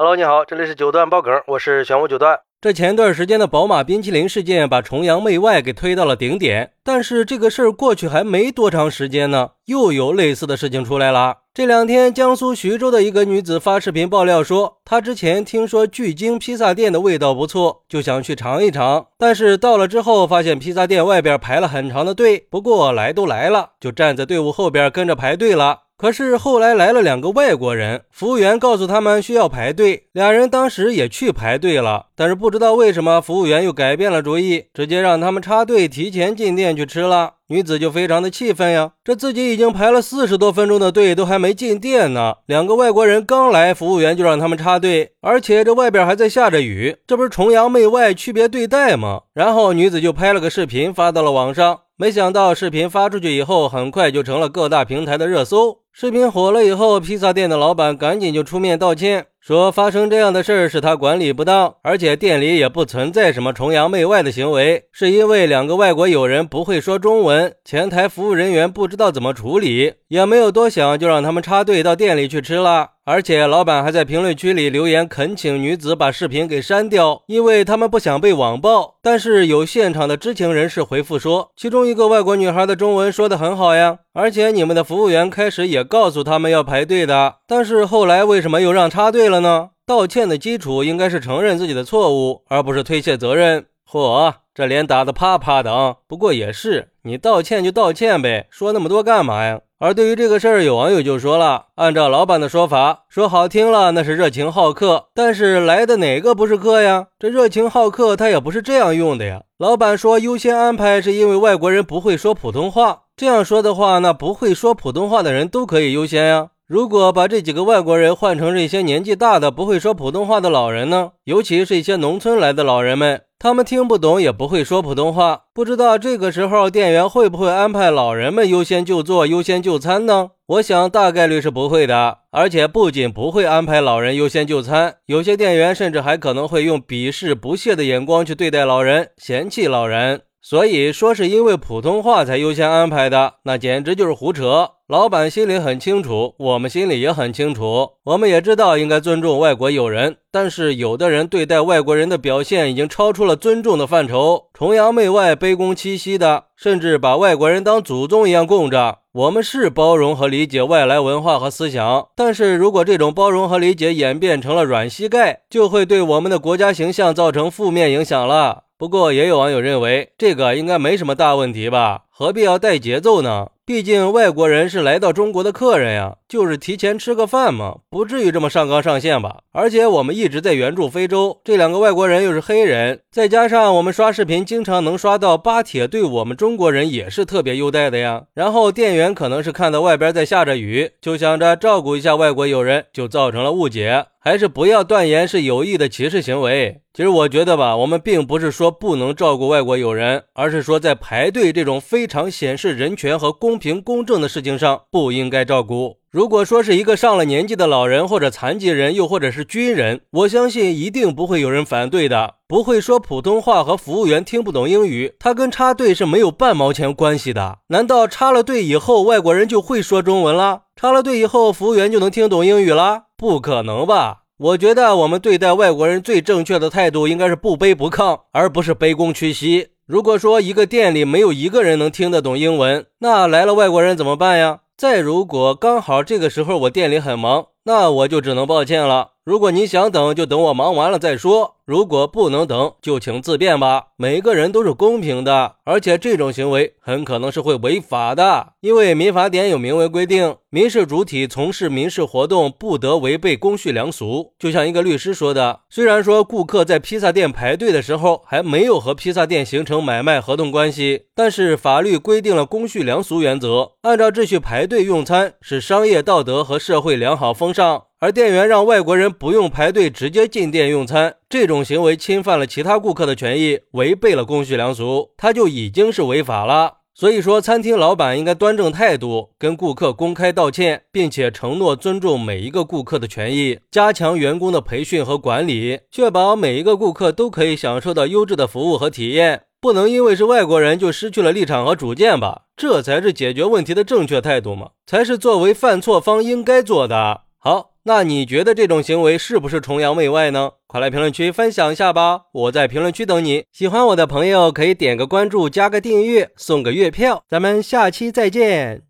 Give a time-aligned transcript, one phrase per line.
[0.00, 2.40] Hello，你好，这里是九段爆梗，我是玄武九段。
[2.58, 11.40] 这前段时间的宝马冰淇淋事件把崇洋媚外给推到了顶点，但是这个事儿过去还没多长时间呢，又有类似的事情出来了。
[11.52, 25.80] 这两天，江苏徐州的一个女子发视频爆料说，她之前听说聚京披萨店的味道不错，就想去尝一尝，但是到了之后发现披萨店外边排了很长的队，不过来都来了，就站在队伍后边跟着排队了。
[26.00, 32.06] 可是后来来了两个外国人，服务员告诉他们需要排队，俩人当时也去排队了。
[32.16, 37.34] 但是不知道为什么，服务员又改变了主意，直接让他们插队提前进店去吃了。
[37.50, 42.34] 女子就非常的气愤呀，这自己已经排了四十多分钟的队，都还没进店呢。
[42.46, 49.22] 两个外国人刚来，服务员就让他们插队，而且这外边还在下着雨，这不是崇洋媚外、区别对待吗？
[49.34, 55.78] 然后女子就拍了个视频发到了网上，没想到视频发出去以后，很快就成了各大平台的热搜。
[55.92, 72.90] 视频火了以后，披萨店的老板赶紧就出面道歉，说发生这样的事儿是他管理不当，而且店里也不存在什么崇洋媚外的行为，是因为两个外国友人不会说中文，前台服务人员不知道怎么处理，也没有多想就让他们插队到店里去吃了。
[73.04, 78.98] 而且老板还在评论区里留言恳请女子把视频给删掉，因为他们不想被网暴。
[79.02, 89.70] 但是有现场的知情人士回复说，其中一个外国女孩的中文说的很好呀，而且你们的服务员开始也告诉他们要排队的，但是后来为什么又让插队了呢？
[89.86, 93.66] 道歉的基础应该是承认自己的错误，而不是推卸责任。
[93.90, 95.96] 嚯，这脸打得啪啪的啊！
[96.06, 99.62] 不过也是，你道歉就道歉呗，说那么多干嘛呀？
[99.82, 107.06] 而对于这个事儿，有网友就说了：“按照老板的说法，说好听了那是热情好客，但是来的哪个不是客呀？
[107.18, 109.40] 这热情好客他也不是这样用的呀。
[109.56, 116.48] 老板说优先安排是因为外国人不会说普通话，这样说的话，那不会说普通话的人都可以优先呀。
[116.70, 121.10] 如果把这几个外国人换成这些年纪大的不会说普通话的老人呢？
[121.24, 130.30] 尤其是一些农村来的老人们。”他们听不懂，也不会说普通话，不知道这个时候店员会不会安排老人们优先就座、优先就餐呢？
[130.46, 140.20] 我想大概率是不会的，而且不仅不会安排老人优先就餐，有些店员甚至还可能会用鄙视、不屑的眼光去对待老人，嫌弃老人。
[140.42, 144.70] 所以说是因为普通话才优先安排的，那简直就是胡扯。
[144.88, 158.98] 老板心里很清楚，我们心里也很清楚，我们也知道应该尊重外国友人，但是有的人对待外国人的表现已经超出了尊重的范畴，崇洋媚外、卑躬屈膝的，甚至把外国人当祖宗一样供着。
[159.12, 168.64] 我们是包容和理解外来文化和思想，但是如果这种包容和理解演变成了软膝盖，就会对我们的国家形象造成负面影响了。
[168.80, 172.04] 不过，也有网友认为这个应该没什么大问题吧？
[172.08, 173.48] 何必要带节奏呢？
[173.66, 179.40] 毕竟外国人是来到中国的客人呀，就是提前吃个饭嘛，不至于这么上纲上线吧？
[179.52, 188.22] 而且我们一直在援助非洲，这两个外国人又是黑人，再加上我们刷视频经常能刷到巴铁对我们中国人也是特别优待的呀。
[188.32, 194.06] 然后店员可能是看到外边在下着雨，就想着照顾一下外国友人，就造成了误解。
[194.22, 196.82] 还是不要断言是有意的歧视行为。
[196.92, 205.96] 其实我觉得吧，我们并不是说不能照顾外国友人，而是说在排队这种非常显示人权和公平公正的事情上不应该照顾。
[206.10, 212.34] 如果说是一个上了年纪的老人或者残疾人，又或者是军人，我相信一定不会有人反对的。
[212.48, 217.58] 不会说普通话和服务员听不懂英语，他跟插队是没有半毛钱关系的。
[217.68, 220.62] 难道插了队以后，外国人就会说中文了？
[220.74, 223.04] 插了队以后，服务员就能听懂英语了？
[223.20, 224.22] 不可能吧！
[224.38, 229.68] 我觉得我们对待外国人最正确的态度应该是不卑不亢，而不是卑躬屈膝。
[229.86, 234.60] 如果说一个店里没有一个人能听得懂英文，那来了外国人怎么办呀？
[234.74, 239.10] 再如果刚好这个时候我店里很忙，那我就只能抱歉了。
[239.22, 241.56] 如果你想等，就等我忙完了再说。
[241.70, 243.84] 如果不能等，就请自便吧。
[243.96, 254.32] 每个人都是公平的，而且这种行为很可能是会违法的，因为民法典有明文规定，民事主体从事民事活动不得违背公序良俗。
[254.36, 267.84] 就像一个律师说的，虽然说顾客在披萨店排队的时候还没有和披萨店形成买卖合同关系，但是法律规定了公序良俗原则，按照秩序排队用餐是商业道德和社会良好风尚。
[268.00, 276.78] 而店员让外国人不用排队直接进店用餐，这种行为侵犯了其他顾客的权益，违背了公序良俗，他就已经是违法了。
[276.92, 289.42] 所以说，餐厅老板应该端正态度，跟顾客公开道歉，并且承诺尊重每一个顾客的权益，加强员工的培训和管理，确保每一个顾客都可以享受到优质的服务和体验。
[289.60, 292.46] 不能因为是外国人就失去了立场和主见吧？
[292.56, 297.20] 这才是解决问题的正确态度嘛，才是作为犯错方应该做的。
[297.38, 297.69] 好。
[297.90, 300.52] 那你觉得这种行为是不是崇洋媚外呢？
[300.68, 302.26] 快来评论区分享一下吧！
[302.32, 303.46] 我在评论区等你。
[303.50, 307.24] 喜欢我的朋友可以点个关注，加个订阅，送个月票。
[307.28, 308.82] 咱们下期再见。